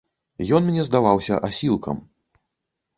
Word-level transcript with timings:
Ён 0.59 0.65
мне 0.69 0.87
здаваўся 0.89 1.39
асілкам. 1.51 2.05